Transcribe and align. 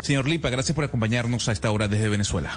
Señor 0.00 0.28
Lipa, 0.28 0.50
gracias 0.50 0.74
por 0.74 0.84
acompañarnos 0.84 1.48
a 1.48 1.52
esta 1.52 1.70
hora 1.70 1.88
desde 1.88 2.08
Venezuela. 2.08 2.50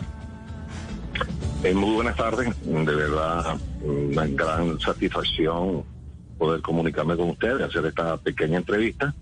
Eh, 1.63 1.73
muy 1.73 1.95
buenas 1.95 2.15
tardes. 2.15 2.49
De 2.63 2.95
verdad, 2.95 3.57
una 3.81 4.25
gran 4.27 4.79
satisfacción 4.79 5.83
poder 6.37 6.61
comunicarme 6.61 7.15
con 7.15 7.29
ustedes, 7.29 7.61
hacer 7.61 7.85
esta 7.85 8.17
pequeña 8.17 8.57
entrevista. 8.57 9.13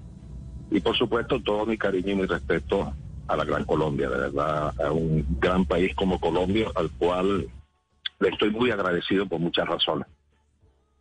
Y 0.72 0.80
por 0.80 0.98
supuesto, 0.98 1.42
todo 1.42 1.66
mi 1.66 1.78
cariño 1.78 2.12
y 2.12 2.16
mi 2.16 2.26
respeto 2.26 2.94
a 3.28 3.36
la 3.36 3.44
Gran 3.44 3.66
Colombia, 3.66 4.10
de 4.10 4.18
verdad, 4.18 4.74
a 4.82 4.92
un 4.92 5.26
gran 5.40 5.66
país 5.66 5.94
como 5.96 6.20
Colombia, 6.20 6.68
al 6.76 6.90
cual 6.92 7.48
le 8.20 8.30
estoy 8.30 8.50
muy 8.52 8.72
agradecido 8.72 9.26
por 9.28 9.40
muchas 9.40 9.68
razones. 9.68 10.08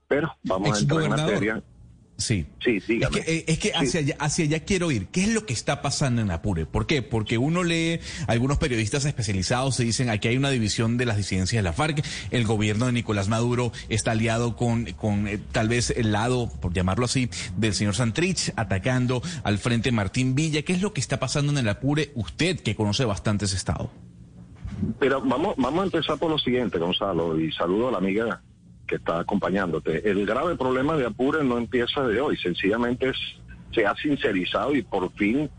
Pero 0.09 0.35
vamos 0.43 0.77
a 0.77 0.81
entrar 0.81 1.03
en 1.03 1.11
materia. 1.11 1.63
Sí. 2.17 2.47
Sí, 2.63 2.79
dígame. 2.87 3.19
Es 3.19 3.25
que, 3.25 3.37
eh, 3.37 3.45
es 3.49 3.59
que 3.59 3.73
hacia, 3.75 4.01
allá, 4.01 4.17
hacia 4.21 4.45
allá 4.45 4.61
quiero 4.61 4.91
ir. 4.91 5.09
¿Qué 5.09 5.23
es 5.23 5.29
lo 5.35 5.47
que 5.47 5.53
está 5.53 5.83
pasando 5.83 6.23
en 6.23 6.31
Apure? 6.31 6.65
¿Por 6.65 6.87
qué? 6.87 7.03
Porque 7.03 7.39
uno 7.39 7.65
lee, 7.65 8.01
algunos 8.29 8.59
periodistas 8.59 9.05
especializados 9.05 9.77
se 9.77 9.85
dicen, 9.85 10.11
aquí 10.11 10.29
hay 10.29 10.37
una 10.37 10.51
división 10.51 10.97
de 10.97 11.07
las 11.07 11.17
disidencias 11.17 11.59
de 11.59 11.63
la 11.63 11.73
FARC, 11.73 12.05
el 12.31 12.45
gobierno 12.45 12.87
de 12.87 12.93
Nicolás 12.93 13.29
Maduro 13.29 13.73
está 13.89 14.13
aliado 14.13 14.57
con, 14.57 14.85
con 14.93 15.27
eh, 15.27 15.39
tal 15.53 15.69
vez 15.69 15.91
el 15.91 16.13
lado, 16.13 16.51
por 16.61 16.73
llamarlo 16.73 17.07
así, 17.07 17.29
del 17.57 17.75
señor 17.75 17.95
Santrich, 17.95 18.53
atacando 18.57 19.21
al 19.43 19.59
frente 19.59 19.91
Martín 19.91 20.35
Villa. 20.35 20.63
¿Qué 20.63 20.73
es 20.73 20.83
lo 20.83 20.93
que 20.93 21.01
está 21.01 21.19
pasando 21.19 21.53
en 21.53 21.59
el 21.59 21.69
Apure? 21.69 22.13
Usted, 22.15 22.61
que 22.61 22.77
conoce 22.77 23.05
bastante 23.05 23.47
ese 23.47 23.57
estado. 23.57 23.91
Pero 24.99 25.21
vamos, 25.21 25.55
vamos 25.57 25.81
a 25.81 25.85
empezar 25.85 26.19
por 26.19 26.31
lo 26.31 26.39
siguiente, 26.39 26.79
Gonzalo, 26.79 27.39
y 27.41 27.51
saludo 27.53 27.89
a 27.89 27.93
la 27.93 27.99
amiga 27.99 28.41
que 28.87 28.97
está 28.97 29.21
acompañándote. 29.21 30.09
El 30.09 30.27
grave 30.27 30.57
problema 30.57 30.97
de 30.97 31.07
Apure 31.07 31.45
no 31.45 31.59
empieza 31.59 32.07
de 32.07 32.21
hoy, 32.21 32.37
sencillamente 32.37 33.11
es, 33.11 33.17
se 33.73 33.87
ha 33.87 33.95
sincerizado 33.97 34.75
y 34.75 34.83
por 34.83 35.11
fin 35.13 35.51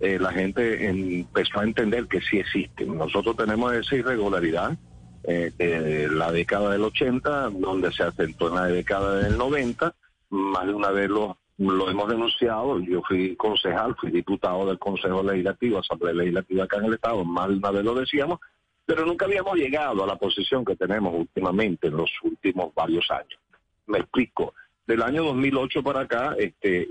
eh, 0.00 0.18
la 0.18 0.32
gente 0.32 0.88
empezó 0.88 1.60
a 1.60 1.64
entender 1.64 2.06
que 2.06 2.20
sí 2.20 2.38
existen. 2.38 2.98
Nosotros 2.98 3.36
tenemos 3.36 3.72
esa 3.72 3.96
irregularidad 3.96 4.76
eh, 5.24 5.52
de 5.56 6.08
la 6.08 6.30
década 6.32 6.70
del 6.70 6.82
80, 6.82 7.50
donde 7.50 7.92
se 7.92 8.02
acentuó 8.02 8.48
en 8.48 8.54
la 8.56 8.66
década 8.66 9.18
del 9.20 9.38
90, 9.38 9.94
más 10.30 10.66
de 10.66 10.74
una 10.74 10.90
vez 10.90 11.08
lo 11.08 11.38
hemos 11.56 12.08
denunciado, 12.08 12.80
yo 12.80 13.00
fui 13.06 13.36
concejal, 13.36 13.94
fui 13.96 14.10
diputado 14.10 14.66
del 14.66 14.78
Consejo 14.78 15.22
Legislativo, 15.22 15.78
Asamblea 15.78 16.14
Legislativa 16.14 16.64
acá 16.64 16.78
en 16.78 16.86
el 16.86 16.94
Estado, 16.94 17.24
más 17.24 17.48
de 17.48 17.54
una 17.54 17.70
vez 17.70 17.84
lo 17.84 17.94
decíamos, 17.94 18.40
pero 18.86 19.06
nunca 19.06 19.24
habíamos 19.24 19.56
llegado 19.56 20.04
a 20.04 20.06
la 20.06 20.16
posición 20.16 20.64
que 20.64 20.76
tenemos 20.76 21.14
últimamente 21.14 21.88
en 21.88 21.96
los 21.96 22.10
últimos 22.22 22.74
varios 22.74 23.10
años. 23.10 23.38
Me 23.86 23.98
explico. 23.98 24.54
Del 24.86 25.02
año 25.02 25.24
2008 25.24 25.82
para 25.82 26.00
acá, 26.00 26.34
este, 26.38 26.86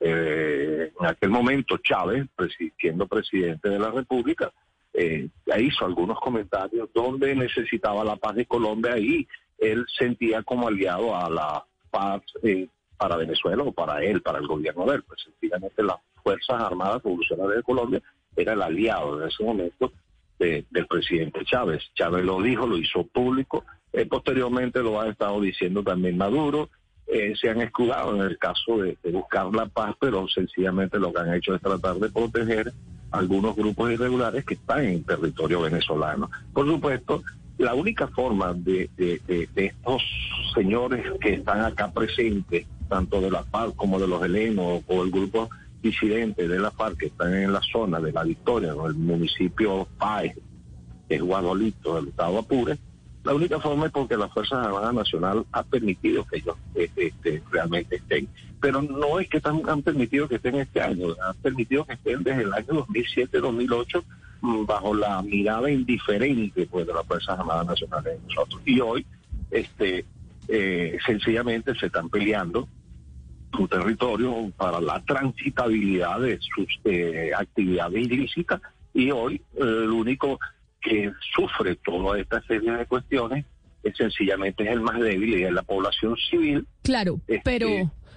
eh, 0.00 0.92
en 1.00 1.06
aquel 1.06 1.30
momento 1.30 1.78
Chávez, 1.78 2.26
siendo 2.78 3.06
presidente 3.06 3.70
de 3.70 3.78
la 3.78 3.90
República, 3.90 4.52
eh, 4.92 5.28
hizo 5.58 5.86
algunos 5.86 6.20
comentarios 6.20 6.90
donde 6.92 7.34
necesitaba 7.34 8.04
la 8.04 8.16
paz 8.16 8.34
de 8.34 8.44
Colombia 8.46 8.98
y 8.98 9.26
él 9.58 9.86
sentía 9.98 10.42
como 10.42 10.68
aliado 10.68 11.16
a 11.16 11.30
la 11.30 11.64
paz 11.90 12.22
eh, 12.42 12.68
para 12.98 13.16
Venezuela 13.16 13.62
o 13.62 13.72
para 13.72 14.02
él, 14.04 14.20
para 14.20 14.38
el 14.38 14.46
gobierno 14.46 14.84
de 14.86 14.96
él. 14.96 15.02
Pues 15.04 15.22
sencillamente 15.22 15.82
las 15.82 15.96
Fuerzas 16.22 16.60
Armadas 16.60 17.02
Revolucionarias 17.02 17.56
de 17.56 17.62
Colombia 17.62 18.02
era 18.36 18.52
el 18.52 18.62
aliado 18.62 19.22
en 19.22 19.28
ese 19.28 19.42
momento 19.42 19.92
del 20.38 20.86
presidente 20.88 21.44
Chávez. 21.44 21.82
Chávez 21.94 22.24
lo 22.24 22.40
dijo, 22.40 22.66
lo 22.66 22.78
hizo 22.78 23.04
público, 23.06 23.64
eh, 23.92 24.06
posteriormente 24.06 24.80
lo 24.80 25.00
ha 25.00 25.08
estado 25.08 25.40
diciendo 25.40 25.82
también 25.82 26.16
Maduro. 26.16 26.68
Eh, 27.06 27.34
se 27.40 27.48
han 27.48 27.62
escudado 27.62 28.14
en 28.14 28.22
el 28.22 28.38
caso 28.38 28.78
de, 28.78 28.98
buscar 29.10 29.46
la 29.54 29.66
paz, 29.66 29.94
pero 29.98 30.28
sencillamente 30.28 30.98
lo 30.98 31.12
que 31.12 31.20
han 31.20 31.32
hecho 31.32 31.54
es 31.54 31.62
tratar 31.62 31.96
de 31.96 32.10
proteger 32.10 32.72
algunos 33.10 33.56
grupos 33.56 33.90
irregulares 33.90 34.44
que 34.44 34.54
están 34.54 34.84
en 34.84 35.02
territorio 35.04 35.62
venezolano. 35.62 36.30
Por 36.52 36.66
supuesto, 36.66 37.22
la 37.56 37.74
única 37.74 38.08
forma 38.08 38.52
de, 38.52 38.90
de, 38.96 39.50
estos 39.56 40.02
señores 40.54 41.06
que 41.20 41.34
están 41.34 41.62
acá 41.62 41.90
presentes, 41.90 42.66
tanto 42.90 43.22
de 43.22 43.30
la 43.30 43.42
paz 43.42 43.72
como 43.74 43.98
de 43.98 44.06
los 44.06 44.22
helenos 44.22 44.82
o 44.86 45.02
el 45.02 45.10
grupo 45.10 45.48
disidentes 45.82 46.48
de 46.48 46.58
la 46.58 46.70
FARC 46.70 46.98
que 46.98 47.06
están 47.06 47.34
en 47.34 47.52
la 47.52 47.60
zona 47.60 48.00
de 48.00 48.12
la 48.12 48.24
Victoria, 48.24 48.72
en 48.72 48.84
el 48.84 48.94
municipio 48.94 49.86
Páez, 49.98 50.36
que 51.08 51.16
es 51.16 51.22
Guadolito, 51.22 51.96
del 51.96 52.08
estado 52.08 52.38
Apure, 52.38 52.78
la 53.24 53.34
única 53.34 53.60
forma 53.60 53.86
es 53.86 53.92
porque 53.92 54.16
la 54.16 54.28
Fuerza 54.28 54.62
Armada 54.62 54.92
Nacional 54.92 55.44
ha 55.52 55.62
permitido 55.62 56.24
que 56.26 56.38
ellos 56.38 56.56
este, 56.74 57.08
este, 57.08 57.42
realmente 57.50 57.96
estén. 57.96 58.28
Pero 58.60 58.80
no 58.80 59.20
es 59.20 59.28
que 59.28 59.40
han 59.44 59.82
permitido 59.82 60.28
que 60.28 60.36
estén 60.36 60.54
este 60.54 60.80
año, 60.80 61.08
han 61.22 61.36
permitido 61.36 61.84
que 61.84 61.92
estén 61.92 62.22
desde 62.22 62.42
el 62.42 62.54
año 62.54 62.86
2007-2008 62.86 64.02
mm, 64.40 64.64
bajo 64.64 64.94
la 64.94 65.20
mirada 65.22 65.70
indiferente 65.70 66.66
pues, 66.70 66.86
de 66.86 66.94
las 66.94 67.06
Fuerzas 67.06 67.38
Armadas 67.38 67.66
Nacionales 67.66 68.14
de 68.14 68.28
nosotros. 68.28 68.62
Y 68.64 68.80
hoy, 68.80 69.04
este, 69.50 70.04
eh, 70.48 70.98
sencillamente 71.04 71.74
se 71.74 71.86
están 71.86 72.08
peleando 72.08 72.66
su 73.56 73.68
territorio 73.68 74.50
para 74.56 74.80
la 74.80 75.02
transitabilidad 75.04 76.20
de 76.20 76.38
sus 76.40 76.66
eh, 76.84 77.30
actividades 77.36 78.06
ilícitas 78.06 78.60
y 78.94 79.10
hoy 79.10 79.40
el 79.56 79.90
único 79.90 80.38
que 80.80 81.12
sufre 81.34 81.76
toda 81.76 82.18
esta 82.18 82.40
serie 82.42 82.72
de 82.72 82.86
cuestiones 82.86 83.44
es 83.82 83.96
sencillamente 83.96 84.64
es 84.64 84.70
el 84.70 84.80
más 84.80 84.98
débil 85.00 85.38
y 85.38 85.44
es 85.44 85.52
la 85.52 85.62
población 85.62 86.16
civil. 86.30 86.66
Claro, 86.82 87.20
este, 87.26 87.42
pero... 87.44 87.68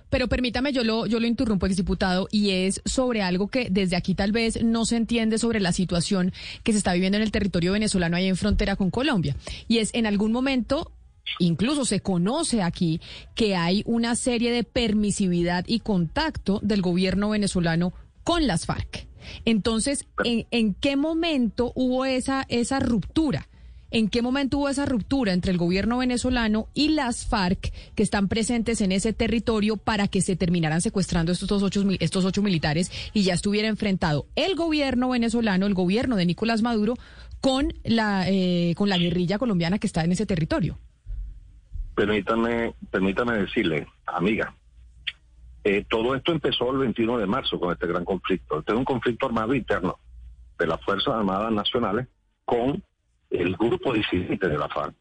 Pero 0.09 0.28
permítame, 0.28 0.74
yo 0.74 0.84
lo, 0.84 1.06
yo 1.06 1.22
lo 1.22 1.25
interrumpo, 1.25 1.66
exdiputado, 1.66 2.28
y 2.31 2.50
es 2.50 2.81
sobre 2.84 3.22
algo 3.22 3.48
que 3.48 3.69
desde 3.72 3.96
aquí 3.96 4.13
tal 4.13 4.34
vez 4.34 4.62
no 4.62 4.84
se 4.84 4.98
entiende 4.98 5.38
sobre 5.38 5.62
la 5.62 5.72
situación 5.72 6.34
que 6.63 6.74
se 6.74 6.80
está 6.80 6.92
viviendo 6.92 7.18
en 7.18 7.24
el 7.24 7.31
territorio 7.31 7.72
venezolano 7.72 8.18
ahí 8.18 8.28
en 8.28 8.36
frontera 8.36 8.75
con 8.75 8.92
Colombia. 8.92 9.38
Y 9.69 9.78
es, 9.78 9.90
en 9.94 10.06
algún 10.06 10.34
momento 10.34 10.92
Incluso 11.40 11.86
se 11.86 12.02
conoce 12.02 12.62
aquí 12.62 13.02
que 13.36 13.56
hay 13.56 13.84
una 13.86 14.16
serie 14.16 14.52
de 14.52 14.64
permisividad 14.64 15.66
y 15.68 15.80
contacto 15.80 16.59
del 16.62 16.82
gobierno 16.82 17.30
venezolano 17.30 17.94
con 18.24 18.48
las 18.48 18.66
FARC. 18.66 19.08
Entonces, 19.46 20.06
¿en, 20.24 20.74
qué 20.76 20.96
momento 20.96 21.72
hubo 21.76 22.06
esa, 22.06 22.46
esa 22.50 22.80
ruptura? 22.80 23.48
¿En 23.94 24.08
qué 24.08 24.22
momento 24.22 24.58
hubo 24.58 24.70
esa 24.70 24.86
ruptura 24.86 25.34
entre 25.34 25.52
el 25.52 25.58
gobierno 25.58 25.98
venezolano 25.98 26.70
y 26.74 26.90
las 26.90 27.26
FARC 27.26 27.74
que 27.94 28.04
están 28.04 28.30
presentes 28.30 28.80
en 28.80 28.94
ese 28.94 29.12
territorio 29.12 29.76
para 29.76 30.08
que 30.08 30.22
se 30.22 30.38
terminaran 30.38 30.81
secuestrando 30.81 31.34
estos 31.34 31.62
ocho, 31.62 31.84
estos 32.00 32.24
ocho 32.24 32.42
militares 32.42 32.90
y 33.14 33.24
ya 33.24 33.34
estuviera 33.34 33.68
enfrentado 33.68 34.28
el 34.36 34.56
gobierno 34.56 35.10
venezolano, 35.10 35.66
el 35.66 35.74
gobierno 35.74 36.16
de 36.16 36.26
Nicolás 36.26 36.62
Maduro, 36.62 36.96
con 37.42 37.74
la, 37.84 38.30
eh, 38.30 38.76
con 38.78 38.88
la 38.88 38.98
guerrilla 38.98 39.38
colombiana 39.38 39.78
que 39.78 39.88
está 39.88 40.06
en 40.06 40.14
ese 40.14 40.26
territorio? 40.26 40.80
Permítame, 41.96 42.74
permítame 42.90 43.38
decirle, 43.38 43.88
amiga, 44.06 44.53
eh, 45.63 45.85
todo 45.88 46.16
esto 46.16 46.31
empezó 46.31 46.72
el 46.72 46.79
21 46.79 47.18
de 47.19 47.28
marzo 47.28 47.59
con 47.59 47.72
este 47.72 47.88
gran 47.88 48.06
conflicto. 48.06 48.59
Este 48.59 48.72
es 48.72 48.78
un 48.78 48.85
conflicto 48.85 49.28
armado 49.28 49.53
interno 49.53 50.00
de 50.57 50.68
las 50.68 50.81
Fuerzas 50.83 51.13
Armadas 51.13 51.51
Nacionales 51.51 52.07
con 52.45 52.83
el 53.30 53.56
grupo 53.56 53.94
disidente 53.94 54.48
de 54.48 54.57
la 54.57 54.68
FARC. 54.69 54.95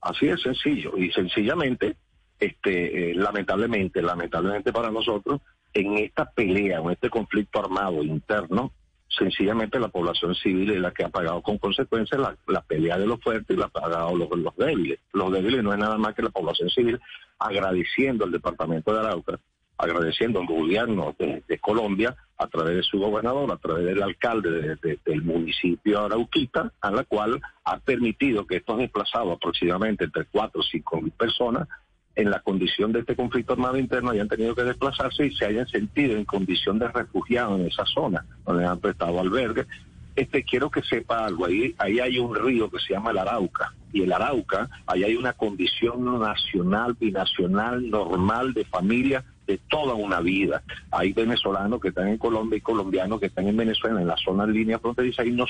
Así 0.00 0.26
de 0.26 0.36
sencillo. 0.36 0.96
Y 0.98 1.10
sencillamente, 1.12 1.96
este, 2.38 3.10
eh, 3.10 3.14
lamentablemente, 3.14 4.02
lamentablemente 4.02 4.72
para 4.72 4.90
nosotros, 4.90 5.40
en 5.72 5.98
esta 5.98 6.30
pelea, 6.30 6.78
en 6.78 6.90
este 6.90 7.08
conflicto 7.08 7.60
armado 7.60 8.02
interno, 8.02 8.72
sencillamente 9.18 9.78
la 9.78 9.88
población 9.88 10.34
civil 10.34 10.70
es 10.70 10.80
la 10.80 10.92
que 10.92 11.04
ha 11.04 11.08
pagado 11.08 11.42
con 11.42 11.58
consecuencia 11.58 12.18
la, 12.18 12.62
pelea 12.62 12.98
de 12.98 13.06
los 13.06 13.20
fuertes 13.20 13.56
y 13.56 13.58
la 13.58 13.66
ha 13.66 13.68
pagado 13.68 14.16
los, 14.16 14.28
los 14.30 14.56
débiles. 14.56 14.98
Los 15.12 15.32
débiles 15.32 15.62
no 15.62 15.72
es 15.72 15.78
nada 15.78 15.96
más 15.98 16.14
que 16.14 16.22
la 16.22 16.30
población 16.30 16.70
civil 16.70 17.00
agradeciendo 17.38 18.24
al 18.24 18.32
departamento 18.32 18.92
de 18.92 19.00
Arauca, 19.00 19.38
agradeciendo 19.78 20.40
al 20.40 20.46
gobierno 20.46 21.14
de, 21.18 21.58
Colombia 21.58 22.14
a 22.36 22.46
través 22.46 22.76
de 22.76 22.82
su 22.82 22.98
gobernador, 22.98 23.50
a 23.50 23.56
través 23.56 23.86
del 23.86 24.02
alcalde 24.02 24.76
del 25.04 25.22
municipio 25.22 26.04
Arauquita, 26.04 26.72
a 26.80 26.90
la 26.90 27.04
cual 27.04 27.40
ha 27.64 27.78
permitido 27.78 28.46
que 28.46 28.56
estos 28.56 28.78
desplazados, 28.78 29.36
aproximadamente 29.36 30.04
entre 30.04 30.26
4 30.26 30.60
o 30.60 30.64
5 30.64 31.00
mil 31.00 31.12
personas, 31.12 31.68
en 32.16 32.30
la 32.30 32.40
condición 32.40 32.92
de 32.92 33.00
este 33.00 33.16
conflicto 33.16 33.54
armado 33.54 33.76
interno 33.76 34.10
hayan 34.10 34.28
tenido 34.28 34.54
que 34.54 34.62
desplazarse 34.62 35.26
y 35.26 35.34
se 35.34 35.46
hayan 35.46 35.66
sentido 35.66 36.16
en 36.16 36.24
condición 36.24 36.78
de 36.78 36.88
refugiados 36.88 37.60
en 37.60 37.66
esa 37.66 37.84
zona, 37.86 38.24
donde 38.46 38.66
han 38.66 38.78
prestado 38.78 39.20
albergue. 39.20 39.66
Este, 40.14 40.44
quiero 40.44 40.70
que 40.70 40.82
sepa 40.82 41.24
algo, 41.24 41.46
ahí, 41.46 41.74
ahí 41.78 41.98
hay 41.98 42.18
un 42.18 42.34
río 42.34 42.70
que 42.70 42.78
se 42.78 42.92
llama 42.92 43.10
el 43.10 43.18
Arauca, 43.18 43.74
y 43.92 44.02
el 44.02 44.12
Arauca, 44.12 44.68
ahí 44.86 45.02
hay 45.02 45.16
una 45.16 45.32
condición 45.32 46.20
nacional, 46.20 46.96
binacional, 46.98 47.90
normal 47.90 48.54
de 48.54 48.64
familia 48.64 49.24
de 49.46 49.58
toda 49.68 49.94
una 49.94 50.20
vida. 50.20 50.62
Hay 50.90 51.12
venezolanos 51.12 51.80
que 51.80 51.88
están 51.88 52.08
en 52.08 52.18
Colombia 52.18 52.56
y 52.56 52.60
colombianos 52.60 53.20
que 53.20 53.26
están 53.26 53.48
en 53.48 53.56
Venezuela, 53.56 54.00
en 54.00 54.06
la 54.06 54.16
zona 54.16 54.46
de 54.46 54.52
línea 54.52 54.78
fronteriza, 54.78 55.24
y 55.24 55.32
no, 55.32 55.46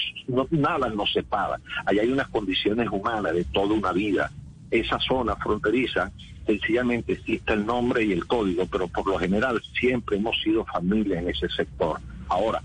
nada 0.51 0.89
nos 0.89 1.13
separa. 1.13 1.61
Ahí 1.87 1.99
hay 1.99 2.11
unas 2.11 2.29
condiciones 2.29 2.89
humanas 2.91 3.35
de 3.35 3.45
toda 3.45 3.75
una 3.75 3.93
vida. 3.93 4.31
Esa 4.71 4.99
zona 4.99 5.37
fronteriza, 5.37 6.11
sencillamente 6.47 7.13
existe 7.15 7.53
el 7.53 7.67
nombre 7.67 8.05
y 8.05 8.13
el 8.13 8.27
código, 8.27 8.67
pero 8.67 8.89
por 8.89 9.07
lo 9.07 9.19
general 9.19 9.61
siempre 9.79 10.17
hemos 10.17 10.41
sido 10.43 10.65
familia 10.65 11.21
en 11.21 11.29
ese 11.29 11.49
sector. 11.49 12.01
Ahora, 12.29 12.63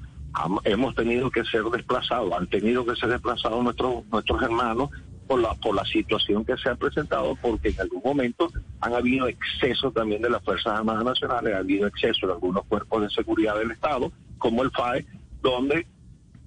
hemos 0.63 0.95
tenido 0.95 1.29
que 1.29 1.43
ser 1.45 1.63
desplazados, 1.63 2.31
han 2.33 2.47
tenido 2.47 2.85
que 2.85 2.95
ser 2.95 3.09
desplazados 3.09 3.63
nuestros, 3.63 4.05
nuestros 4.11 4.41
hermanos 4.41 4.89
por 5.27 5.41
la, 5.41 5.53
por 5.55 5.75
la 5.75 5.85
situación 5.85 6.43
que 6.43 6.57
se 6.57 6.69
ha 6.69 6.75
presentado, 6.75 7.35
porque 7.41 7.69
en 7.69 7.81
algún 7.81 8.01
momento 8.03 8.51
han 8.81 8.93
habido 8.93 9.27
exceso 9.27 9.91
también 9.91 10.21
de 10.21 10.29
las 10.29 10.43
Fuerzas 10.43 10.73
Armadas 10.73 11.03
Nacionales, 11.03 11.53
ha 11.53 11.59
habido 11.59 11.87
exceso 11.87 12.27
de 12.27 12.33
algunos 12.33 12.65
cuerpos 12.65 13.03
de 13.03 13.09
seguridad 13.09 13.57
del 13.57 13.71
Estado, 13.71 14.11
como 14.37 14.63
el 14.63 14.71
FAE, 14.71 15.05
donde 15.41 15.85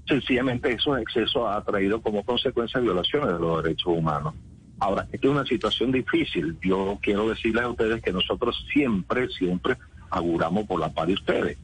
sencillamente 0.07 0.73
esos 0.73 0.99
excesos 0.99 1.45
ha 1.49 1.63
traído 1.63 2.01
como 2.01 2.25
consecuencia 2.25 2.81
violaciones 2.81 3.33
de 3.35 3.39
los 3.39 3.63
derechos 3.63 3.87
humanos. 3.87 4.35
Ahora, 4.83 5.07
esta 5.13 5.29
es 5.29 5.33
una 5.33 5.45
situación 5.45 5.93
difícil. 5.93 6.59
Yo 6.61 6.99
quiero 7.01 7.29
decirles 7.29 7.63
a 7.63 7.69
ustedes 7.69 8.03
que 8.03 8.13
nosotros 8.13 8.67
siempre, 8.73 9.29
siempre 9.29 9.77
auguramos 10.11 10.67
por 10.67 10.81
la 10.81 10.89
paz 10.89 11.07
de 11.07 11.15
ustedes. 11.15 11.57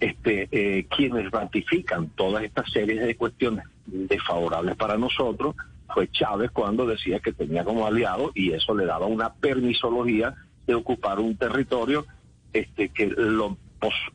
Este, 0.00 0.48
eh, 0.50 0.86
quienes 0.86 1.30
ratifican 1.30 2.08
todas 2.16 2.44
estas 2.44 2.72
series 2.72 3.02
de 3.02 3.14
cuestiones 3.14 3.66
desfavorables 3.84 4.74
para 4.76 4.96
nosotros 4.96 5.54
fue 5.92 6.10
Chávez 6.10 6.50
cuando 6.50 6.86
decía 6.86 7.20
que 7.20 7.34
tenía 7.34 7.62
como 7.62 7.86
aliado 7.86 8.32
y 8.34 8.52
eso 8.52 8.74
le 8.74 8.86
daba 8.86 9.04
una 9.04 9.34
permisología 9.34 10.34
de 10.66 10.74
ocupar 10.74 11.20
un 11.20 11.36
territorio 11.36 12.06
este 12.54 12.88
que 12.88 13.08
lo 13.08 13.58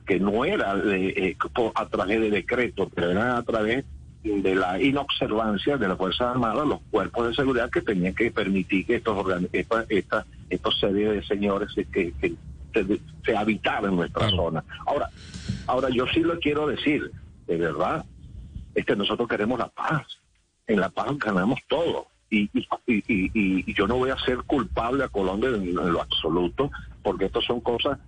que 0.08 0.20
no 0.20 0.46
era 0.46 0.82
eh, 0.84 1.38
a 1.76 1.86
través 1.86 2.22
de 2.22 2.32
decreto, 2.32 2.90
pero 2.90 3.12
era 3.12 3.38
a 3.38 3.44
través 3.44 3.86
de 4.28 4.56
la 4.56 4.82
inobservancia 4.82 5.78
de 5.78 5.88
las 5.88 5.98
Fuerzas 5.98 6.28
Armadas, 6.28 6.68
los 6.68 6.80
cuerpos 6.92 7.28
de 7.28 7.36
seguridad 7.36 7.70
que 7.70 7.82
tenían 7.82 8.14
que 8.14 8.32
permitir 8.32 8.86
que 8.86 8.96
estos 8.96 9.26
esta, 9.52 9.86
esta, 9.90 10.26
estos 10.50 10.80
series 10.80 11.12
de 11.12 11.24
señores 11.24 11.70
que, 11.92 12.14
se, 13.26 13.36
habitaran 13.36 13.92
en 13.92 13.96
nuestra 13.98 14.30
zona. 14.30 14.64
Ahora, 14.86 15.10
ahora 15.66 15.90
yo 15.90 16.06
sí 16.14 16.20
lo 16.20 16.40
quiero 16.40 16.68
decir, 16.68 17.12
de 17.48 17.58
verdad, 17.58 18.06
es 18.76 18.86
que 18.86 18.96
nosotros 18.96 19.28
queremos 19.28 19.58
la 19.58 19.70
paz 19.70 20.06
en 20.68 20.80
La 20.80 20.90
Paz 20.90 21.18
ganamos 21.18 21.60
todo. 21.68 22.08
Y, 22.30 22.50
y, 22.54 23.04
y, 23.08 23.74
yo 23.74 23.88
no 23.88 23.96
voy 23.96 24.10
a 24.10 24.18
ser 24.18 24.40
culpable 24.40 25.06
a 25.06 25.08
Colombia 25.08 25.50
en, 25.50 25.74
lo 25.74 26.02
absoluto, 26.02 26.70
porque 27.02 27.26
estas 27.26 27.46
son 27.46 27.62
cosas 27.62 28.00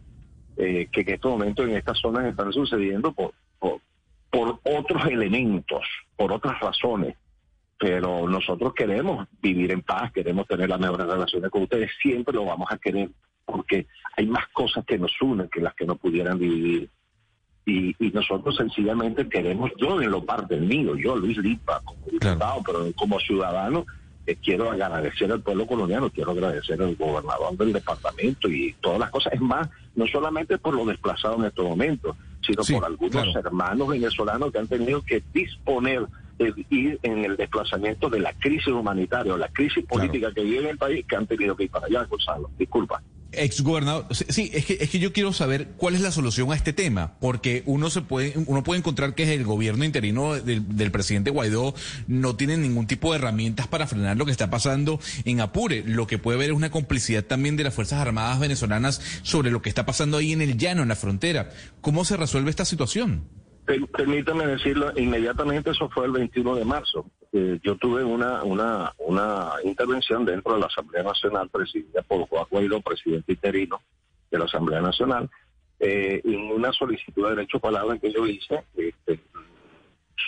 eh, 0.57 0.89
que 0.91 1.01
en 1.01 1.09
estos 1.09 1.31
momentos 1.31 1.65
en 1.65 1.77
estas 1.77 1.97
zonas 1.99 2.25
están 2.25 2.51
sucediendo 2.51 3.13
por, 3.13 3.33
por, 3.59 3.79
por 4.29 4.59
otros 4.63 5.05
elementos, 5.05 5.85
por 6.15 6.31
otras 6.31 6.59
razones. 6.59 7.15
Pero 7.77 8.27
nosotros 8.27 8.73
queremos 8.73 9.27
vivir 9.41 9.71
en 9.71 9.81
paz, 9.81 10.11
queremos 10.11 10.47
tener 10.47 10.69
las 10.69 10.79
mejores 10.79 11.07
relaciones 11.07 11.49
con 11.49 11.63
ustedes, 11.63 11.91
siempre 12.01 12.33
lo 12.33 12.45
vamos 12.45 12.67
a 12.71 12.77
querer, 12.77 13.09
porque 13.45 13.87
hay 14.17 14.27
más 14.27 14.47
cosas 14.49 14.85
que 14.85 14.97
nos 14.97 15.11
unen 15.21 15.49
que 15.49 15.61
las 15.61 15.73
que 15.75 15.85
nos 15.85 15.97
pudieran 15.97 16.37
dividir. 16.37 16.89
Y, 17.65 17.95
nosotros 18.13 18.55
sencillamente 18.55 19.29
queremos, 19.29 19.71
yo 19.77 20.01
en 20.01 20.09
lo 20.09 20.25
parte 20.25 20.57
mío, 20.57 20.95
yo 20.95 21.15
Luis 21.15 21.37
Lipa, 21.37 21.79
como 21.85 22.03
diputado, 22.07 22.63
pero 22.65 22.91
como 22.95 23.19
ciudadano, 23.19 23.85
eh, 24.25 24.35
quiero 24.43 24.71
agradecer 24.71 25.31
al 25.31 25.41
pueblo 25.41 25.67
colombiano, 25.67 26.09
quiero 26.09 26.31
agradecer 26.31 26.81
al 26.81 26.95
gobernador 26.95 27.55
del 27.57 27.73
departamento 27.73 28.49
y 28.49 28.73
todas 28.81 28.99
las 28.99 29.11
cosas. 29.11 29.33
Es 29.33 29.41
más, 29.41 29.69
no 29.95 30.07
solamente 30.07 30.57
por 30.57 30.75
los 30.75 30.87
desplazados 30.87 31.39
en 31.39 31.45
estos 31.45 31.65
momentos, 31.65 32.17
sino 32.53 32.79
por 32.79 32.85
algunos 32.85 33.35
hermanos 33.35 33.87
venezolanos 33.87 34.51
que 34.51 34.59
han 34.59 34.67
tenido 34.67 35.01
que 35.01 35.23
disponer 35.33 36.05
de 36.37 36.53
ir 36.69 36.99
en 37.03 37.25
el 37.25 37.35
desplazamiento 37.35 38.09
de 38.09 38.19
la 38.19 38.33
crisis 38.33 38.67
humanitaria 38.67 39.33
o 39.33 39.37
la 39.37 39.49
crisis 39.49 39.85
política 39.85 40.31
que 40.33 40.43
vive 40.43 40.69
el 40.69 40.77
país, 40.77 41.05
que 41.05 41.15
han 41.15 41.27
tenido 41.27 41.55
que 41.55 41.65
ir 41.65 41.69
para 41.69 41.87
allá, 41.87 42.05
Gonzalo. 42.05 42.49
Disculpa. 42.57 43.01
Ex 43.31 43.61
gobernador, 43.61 44.07
sí, 44.11 44.49
es 44.53 44.65
que, 44.65 44.77
es 44.81 44.89
que 44.89 44.97
yo 44.97 45.13
quiero 45.13 45.33
saber 45.33 45.69
cuál 45.77 45.93
es 45.93 46.01
la 46.01 46.11
solución 46.11 46.51
a 46.51 46.55
este 46.55 46.73
tema, 46.73 47.13
porque 47.19 47.61
uno 47.67 47.91
se 47.91 48.01
puede, 48.01 48.33
uno 48.47 48.63
puede 48.63 48.79
encontrar 48.79 49.13
que 49.13 49.31
el 49.33 49.43
gobierno 49.43 49.83
interino 49.85 50.33
del, 50.33 50.91
presidente 50.91 51.29
Guaidó 51.29 51.75
no 52.07 52.35
tiene 52.35 52.57
ningún 52.57 52.87
tipo 52.87 53.11
de 53.11 53.19
herramientas 53.19 53.67
para 53.67 53.85
frenar 53.85 54.17
lo 54.17 54.25
que 54.25 54.31
está 54.31 54.49
pasando 54.49 54.99
en 55.25 55.41
Apure. 55.41 55.83
Lo 55.85 56.07
que 56.07 56.17
puede 56.17 56.39
ver 56.39 56.49
es 56.49 56.55
una 56.55 56.71
complicidad 56.71 57.23
también 57.23 57.55
de 57.55 57.63
las 57.63 57.73
Fuerzas 57.75 57.99
Armadas 57.99 58.39
venezolanas 58.39 58.99
sobre 59.21 59.51
lo 59.51 59.61
que 59.61 59.69
está 59.69 59.85
pasando 59.85 60.17
ahí 60.17 60.33
en 60.33 60.41
el 60.41 60.57
llano, 60.57 60.81
en 60.81 60.89
la 60.89 60.95
frontera. 60.95 61.51
¿Cómo 61.81 62.05
se 62.05 62.17
resuelve 62.17 62.49
esta 62.49 62.65
situación? 62.65 63.23
Permítame 63.65 64.47
decirlo, 64.47 64.91
inmediatamente 64.97 65.69
eso 65.69 65.87
fue 65.89 66.07
el 66.07 66.13
21 66.13 66.55
de 66.55 66.65
marzo. 66.65 67.05
Eh, 67.31 67.59
yo 67.63 67.77
tuve 67.77 68.03
una, 68.03 68.43
una, 68.43 68.93
una 68.97 69.51
intervención 69.63 70.25
dentro 70.25 70.53
de 70.53 70.61
la 70.61 70.65
Asamblea 70.65 71.03
Nacional 71.03 71.49
presidida 71.49 72.01
por 72.01 72.27
Juan 72.27 72.45
Guaidó, 72.49 72.81
presidente 72.81 73.33
interino 73.33 73.81
de 74.31 74.39
la 74.39 74.45
Asamblea 74.45 74.81
Nacional, 74.81 75.29
eh, 75.79 76.21
en 76.23 76.51
una 76.51 76.73
solicitud 76.73 77.23
de 77.23 77.35
derecho 77.35 77.57
a 77.57 77.61
palabra 77.61 77.97
que 77.99 78.11
yo 78.11 78.25
hice, 78.25 78.63
este, 78.75 79.19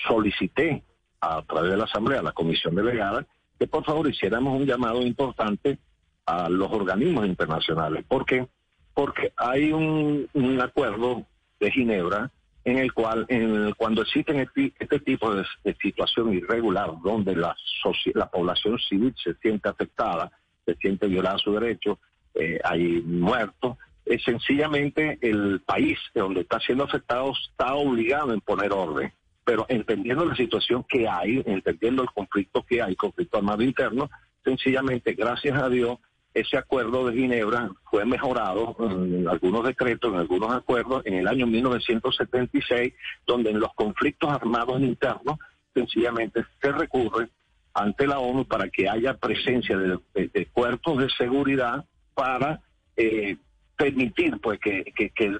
solicité 0.07 0.83
a 1.19 1.41
través 1.41 1.71
de 1.71 1.77
la 1.77 1.85
Asamblea, 1.85 2.19
a 2.19 2.23
la 2.23 2.31
Comisión 2.31 2.75
Delegada, 2.75 3.25
que 3.59 3.67
por 3.67 3.83
favor 3.83 4.07
hiciéramos 4.07 4.59
un 4.59 4.65
llamado 4.65 5.01
importante 5.01 5.79
a 6.25 6.49
los 6.49 6.71
organismos 6.71 7.25
internacionales. 7.25 8.05
¿Por 8.07 8.25
qué? 8.25 8.47
Porque 8.93 9.33
hay 9.37 9.71
un, 9.71 10.29
un 10.33 10.61
acuerdo 10.61 11.25
de 11.59 11.71
Ginebra 11.71 12.31
en 12.63 12.77
el 12.77 12.93
cual 12.93 13.25
en 13.29 13.73
cuando 13.73 14.03
existen 14.03 14.39
este, 14.39 14.73
este 14.79 14.99
tipo 14.99 15.33
de, 15.33 15.45
situación 15.81 16.33
irregular 16.33 16.91
donde 17.03 17.35
la, 17.35 17.55
la 18.13 18.29
población 18.29 18.77
civil 18.79 19.13
se 19.21 19.33
siente 19.35 19.69
afectada, 19.69 20.31
se 20.65 20.75
siente 20.75 21.07
violada 21.07 21.37
su 21.39 21.53
derecho, 21.53 21.99
eh, 22.35 22.59
hay 22.63 23.01
muertos, 23.01 23.77
es 24.05 24.23
sencillamente 24.23 25.17
el 25.21 25.61
país 25.61 25.97
donde 26.13 26.41
está 26.41 26.59
siendo 26.59 26.83
afectado 26.83 27.33
está 27.49 27.73
obligado 27.73 28.33
a 28.33 28.37
poner 28.37 28.71
orden, 28.71 29.11
pero 29.43 29.65
entendiendo 29.69 30.25
la 30.25 30.35
situación 30.35 30.85
que 30.87 31.07
hay, 31.07 31.41
entendiendo 31.45 32.03
el 32.03 32.09
conflicto 32.11 32.63
que 32.63 32.81
hay, 32.81 32.95
conflicto 32.95 33.37
armado 33.37 33.63
interno, 33.63 34.09
sencillamente, 34.43 35.13
gracias 35.13 35.61
a 35.61 35.69
Dios, 35.69 35.97
ese 36.33 36.57
acuerdo 36.57 37.07
de 37.07 37.17
Ginebra 37.17 37.69
fue 37.89 38.05
mejorado 38.05 38.75
en 38.79 39.27
algunos 39.27 39.65
decretos, 39.65 40.13
en 40.13 40.19
algunos 40.19 40.51
acuerdos, 40.53 41.05
en 41.05 41.15
el 41.15 41.27
año 41.27 41.45
1976, 41.45 42.93
donde 43.27 43.51
en 43.51 43.59
los 43.59 43.73
conflictos 43.73 44.29
armados 44.29 44.81
internos 44.81 45.37
sencillamente 45.73 46.45
se 46.61 46.71
recurre 46.71 47.29
ante 47.73 48.07
la 48.07 48.19
ONU 48.19 48.45
para 48.45 48.69
que 48.69 48.89
haya 48.89 49.15
presencia 49.15 49.77
de, 49.77 50.45
cuerpos 50.51 50.99
de 50.99 51.09
seguridad 51.09 51.85
para 52.13 52.61
eh, 52.95 53.37
permitir 53.77 54.39
pues 54.41 54.59
que, 54.59 54.83
que, 54.93 55.39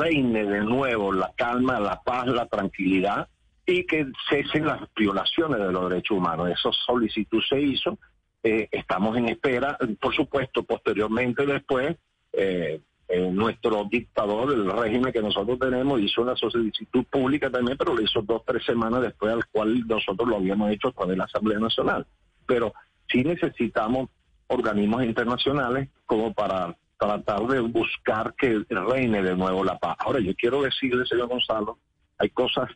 reine 0.00 0.44
de 0.44 0.60
nuevo 0.60 1.12
la 1.12 1.32
calma, 1.36 1.80
la 1.80 2.00
paz, 2.02 2.26
la 2.26 2.46
tranquilidad 2.46 3.28
y 3.66 3.84
que 3.84 4.06
cesen 4.28 4.66
las 4.66 4.80
violaciones 4.94 5.58
de 5.58 5.72
los 5.72 5.88
derechos 5.88 6.16
humanos. 6.18 6.50
Esa 6.50 6.70
solicitud 6.86 7.42
se 7.48 7.60
hizo 7.60 7.98
eh, 8.42 8.68
estamos 8.70 9.16
en 9.16 9.28
espera, 9.28 9.78
por 10.00 10.14
supuesto, 10.14 10.62
posteriormente 10.64 11.46
después, 11.46 11.96
eh, 12.32 12.80
eh, 13.08 13.30
nuestro 13.30 13.84
dictador, 13.90 14.52
el 14.52 14.70
régimen 14.70 15.12
que 15.12 15.20
nosotros 15.20 15.58
tenemos, 15.58 16.00
hizo 16.00 16.22
una 16.22 16.34
solicitud 16.34 17.04
pública 17.04 17.50
también, 17.50 17.76
pero 17.76 17.94
lo 17.94 18.02
hizo 18.02 18.22
dos, 18.22 18.42
tres 18.46 18.64
semanas 18.64 19.02
después, 19.02 19.32
al 19.32 19.46
cual 19.46 19.86
nosotros 19.86 20.28
lo 20.28 20.36
habíamos 20.36 20.70
hecho 20.70 20.88
a 20.88 20.92
través 20.92 21.18
la 21.18 21.24
Asamblea 21.24 21.58
Nacional. 21.58 22.06
Pero 22.46 22.72
sí 23.08 23.22
necesitamos 23.22 24.08
organismos 24.46 25.04
internacionales 25.04 25.88
como 26.06 26.32
para 26.32 26.76
tratar 26.98 27.46
de 27.48 27.60
buscar 27.60 28.34
que 28.34 28.64
reine 28.68 29.22
de 29.22 29.36
nuevo 29.36 29.62
la 29.62 29.78
paz. 29.78 29.96
Ahora, 29.98 30.20
yo 30.20 30.34
quiero 30.34 30.62
decirle, 30.62 31.04
señor 31.06 31.28
Gonzalo, 31.28 31.78
hay 32.18 32.30
cosas 32.30 32.70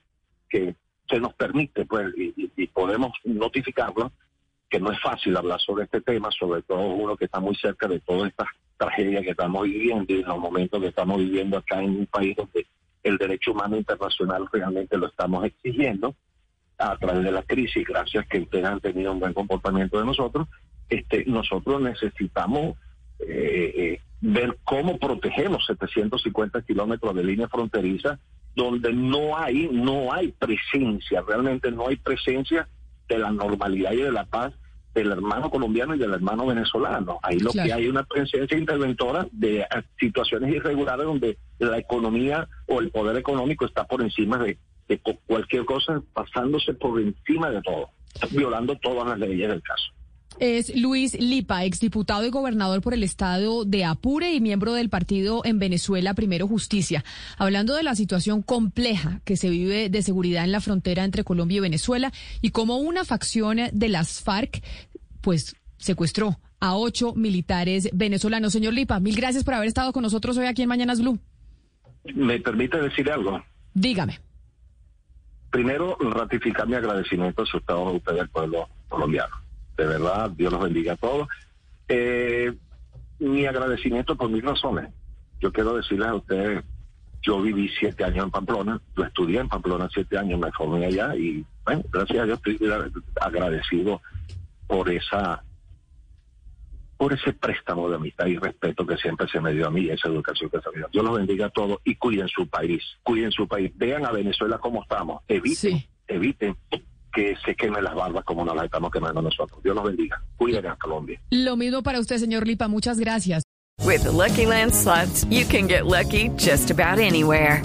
que 0.48 0.76
se 1.08 1.20
nos 1.20 1.32
permite, 1.34 1.86
pues, 1.86 2.12
y, 2.16 2.50
y 2.56 2.66
podemos 2.66 3.12
notificarlo, 3.24 4.12
que 4.68 4.80
no 4.80 4.90
es 4.90 5.00
fácil 5.00 5.36
hablar 5.36 5.60
sobre 5.60 5.84
este 5.84 6.00
tema, 6.00 6.30
sobre 6.30 6.62
todo 6.62 6.80
uno 6.80 7.16
que 7.16 7.26
está 7.26 7.40
muy 7.40 7.54
cerca 7.54 7.86
de 7.86 8.00
todas 8.00 8.30
estas 8.30 8.48
tragedias 8.76 9.22
que 9.22 9.30
estamos 9.30 9.62
viviendo 9.62 10.12
y 10.12 10.20
en 10.20 10.26
los 10.26 10.38
momentos 10.38 10.80
que 10.80 10.88
estamos 10.88 11.18
viviendo 11.18 11.56
acá 11.56 11.82
en 11.82 11.90
un 11.90 12.06
país 12.06 12.36
donde 12.36 12.66
el 13.02 13.16
derecho 13.16 13.52
humano 13.52 13.76
internacional 13.76 14.46
realmente 14.52 14.98
lo 14.98 15.06
estamos 15.06 15.44
exigiendo 15.44 16.14
a 16.78 16.96
través 16.98 17.24
de 17.24 17.32
la 17.32 17.42
crisis, 17.42 17.86
gracias 17.86 18.26
que 18.26 18.40
ustedes 18.40 18.64
han 18.66 18.80
tenido 18.80 19.12
un 19.12 19.20
buen 19.20 19.32
comportamiento 19.32 19.98
de 19.98 20.04
nosotros, 20.04 20.48
este, 20.88 21.24
nosotros 21.26 21.80
necesitamos 21.80 22.76
eh, 23.20 23.72
eh, 23.76 24.00
ver 24.20 24.58
cómo 24.64 24.98
protegemos 24.98 25.64
750 25.66 26.62
kilómetros 26.62 27.14
de 27.14 27.24
línea 27.24 27.48
fronteriza 27.48 28.18
donde 28.54 28.92
no 28.92 29.36
hay, 29.36 29.68
no 29.70 30.12
hay 30.12 30.32
presencia, 30.32 31.22
realmente 31.26 31.70
no 31.70 31.88
hay 31.88 31.96
presencia 31.96 32.66
de 33.08 33.18
la 33.18 33.30
normalidad 33.30 33.92
y 33.92 34.02
de 34.02 34.12
la 34.12 34.24
paz 34.24 34.52
del 34.94 35.12
hermano 35.12 35.50
colombiano 35.50 35.94
y 35.94 35.98
del 35.98 36.14
hermano 36.14 36.46
venezolano. 36.46 37.18
Ahí 37.22 37.38
lo 37.38 37.50
que 37.50 37.72
hay 37.72 37.84
es 37.84 37.90
una 37.90 38.04
presencia 38.04 38.56
interventora 38.56 39.26
de 39.30 39.60
eh, 39.60 39.66
situaciones 40.00 40.54
irregulares 40.54 41.04
donde 41.04 41.38
la 41.58 41.78
economía 41.78 42.48
o 42.66 42.80
el 42.80 42.90
poder 42.90 43.16
económico 43.16 43.66
está 43.66 43.84
por 43.84 44.00
encima 44.00 44.38
de, 44.38 44.58
de 44.88 45.00
cualquier 45.26 45.66
cosa, 45.66 46.02
pasándose 46.14 46.72
por 46.74 46.98
encima 46.98 47.50
de 47.50 47.60
todo, 47.60 47.90
violando 48.30 48.74
todas 48.76 49.06
las 49.06 49.18
leyes 49.18 49.48
del 49.48 49.62
caso 49.62 49.95
es 50.38 50.74
Luis 50.76 51.18
Lipa, 51.18 51.64
exdiputado 51.64 52.24
y 52.24 52.30
gobernador 52.30 52.82
por 52.82 52.94
el 52.94 53.02
estado 53.02 53.64
de 53.64 53.84
Apure 53.84 54.32
y 54.32 54.40
miembro 54.40 54.74
del 54.74 54.88
partido 54.88 55.42
en 55.44 55.58
Venezuela 55.58 56.14
Primero 56.14 56.46
Justicia. 56.46 57.04
Hablando 57.38 57.74
de 57.74 57.82
la 57.82 57.94
situación 57.94 58.42
compleja 58.42 59.20
que 59.24 59.36
se 59.36 59.50
vive 59.50 59.88
de 59.88 60.02
seguridad 60.02 60.44
en 60.44 60.52
la 60.52 60.60
frontera 60.60 61.04
entre 61.04 61.24
Colombia 61.24 61.58
y 61.58 61.60
Venezuela 61.60 62.12
y 62.42 62.50
cómo 62.50 62.76
una 62.76 63.04
facción 63.04 63.58
de 63.72 63.88
las 63.88 64.20
FARC, 64.20 64.62
pues, 65.20 65.56
secuestró 65.78 66.38
a 66.60 66.76
ocho 66.76 67.14
militares 67.14 67.88
venezolanos. 67.92 68.52
Señor 68.52 68.74
Lipa, 68.74 69.00
mil 69.00 69.16
gracias 69.16 69.44
por 69.44 69.54
haber 69.54 69.68
estado 69.68 69.92
con 69.92 70.02
nosotros 70.02 70.36
hoy 70.36 70.46
aquí 70.46 70.62
en 70.62 70.68
Mañanas 70.68 71.00
Blue. 71.00 71.18
¿Me 72.14 72.38
permite 72.38 72.80
decir 72.80 73.10
algo? 73.10 73.42
Dígame. 73.74 74.20
Primero, 75.50 75.96
ratificar 75.98 76.66
mi 76.68 76.74
agradecimiento 76.74 77.42
a 77.42 77.46
su 77.46 77.58
estado 77.58 77.90
de 77.90 77.96
usted 77.96 78.12
del 78.14 78.28
pueblo 78.28 78.68
colombiano 78.88 79.45
de 79.76 79.86
verdad, 79.86 80.30
Dios 80.30 80.52
los 80.52 80.62
bendiga 80.62 80.94
a 80.94 80.96
todos. 80.96 81.28
Eh, 81.88 82.52
mi 83.18 83.46
agradecimiento 83.46 84.16
por 84.16 84.28
mis 84.30 84.42
razones. 84.42 84.90
Yo 85.40 85.52
quiero 85.52 85.76
decirles 85.76 86.08
a 86.08 86.14
ustedes, 86.14 86.64
yo 87.22 87.40
viví 87.42 87.68
siete 87.78 88.04
años 88.04 88.24
en 88.24 88.30
Pamplona, 88.30 88.80
yo 88.96 89.04
estudié 89.04 89.40
en 89.40 89.48
Pamplona 89.48 89.88
siete 89.92 90.16
años, 90.16 90.40
me 90.40 90.52
formé 90.52 90.86
allá 90.86 91.14
y, 91.14 91.44
bueno, 91.64 91.82
gracias 91.92 92.18
a 92.18 92.24
Dios 92.24 92.40
estoy 92.44 92.70
agradecido 93.20 94.00
por 94.66 94.90
esa 94.90 95.42
por 96.96 97.12
ese 97.12 97.34
préstamo 97.34 97.90
de 97.90 97.96
amistad 97.96 98.24
y 98.26 98.38
respeto 98.38 98.86
que 98.86 98.96
siempre 98.96 99.28
se 99.28 99.38
me 99.38 99.52
dio 99.52 99.66
a 99.66 99.70
mí, 99.70 99.88
esa 99.90 100.08
educación 100.08 100.48
que 100.48 100.60
se 100.60 100.70
me 100.70 100.78
dio. 100.78 100.88
Dios 100.90 101.04
los 101.04 101.16
bendiga 101.18 101.46
a 101.46 101.50
todos 101.50 101.78
y 101.84 101.96
cuiden 101.96 102.26
su 102.28 102.48
país, 102.48 102.82
cuiden 103.02 103.30
su 103.32 103.46
país. 103.46 103.70
Vean 103.76 104.06
a 104.06 104.12
Venezuela 104.12 104.58
cómo 104.58 104.82
estamos, 104.82 105.22
eviten, 105.28 105.84
eviten 106.08 106.56
que 107.16 107.34
se 107.44 107.54
quemen 107.54 107.82
las 107.82 107.94
barbas 107.94 108.24
como 108.24 108.44
nos 108.44 108.54
las 108.54 108.66
estamos 108.66 108.90
quemando 108.90 109.22
nosotros. 109.22 109.62
Dios 109.62 109.74
los 109.74 109.84
bendiga. 109.84 110.20
Cuiden 110.36 110.66
a 110.66 110.76
Colombia. 110.76 111.18
Lo 111.30 111.56
mismo 111.56 111.82
para 111.82 111.98
usted, 111.98 112.18
señor 112.18 112.46
Lipa. 112.46 112.68
Muchas 112.68 113.00
gracias. 113.00 113.42
With 113.84 114.02
the 114.02 114.12
Lucky 114.12 114.46
Land 114.46 114.74
slots, 114.74 115.24
you 115.30 115.46
can 115.46 115.66
get 115.66 115.86
lucky 115.86 116.30
just 116.36 116.70
about 116.70 116.98
anywhere. 116.98 117.62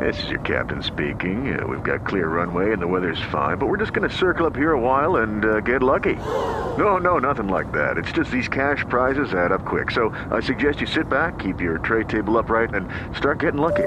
This 0.00 0.20
is 0.24 0.30
your 0.30 0.40
captain 0.40 0.82
speaking. 0.82 1.56
Uh, 1.56 1.66
we've 1.68 1.84
got 1.84 2.04
clear 2.04 2.26
runway 2.26 2.72
and 2.72 2.82
the 2.82 2.86
weather's 2.86 3.20
fine, 3.30 3.58
but 3.58 3.68
we're 3.68 3.76
just 3.76 3.92
going 3.92 4.08
to 4.08 4.14
circle 4.14 4.44
up 4.44 4.56
here 4.56 4.72
a 4.72 4.80
while 4.80 5.16
and 5.22 5.44
uh, 5.44 5.60
get 5.60 5.82
lucky. 5.82 6.16
No, 6.76 6.98
no, 6.98 7.18
nothing 7.18 7.46
like 7.46 7.70
that. 7.72 7.96
It's 7.96 8.10
just 8.10 8.30
these 8.32 8.48
cash 8.48 8.84
prizes 8.88 9.32
add 9.34 9.52
up 9.52 9.64
quick. 9.64 9.92
So 9.92 10.12
I 10.32 10.40
suggest 10.40 10.80
you 10.80 10.88
sit 10.88 11.08
back, 11.08 11.38
keep 11.38 11.60
your 11.60 11.78
tray 11.78 12.04
table 12.04 12.36
upright, 12.38 12.74
and 12.74 12.88
start 13.16 13.38
getting 13.38 13.60
lucky. 13.60 13.86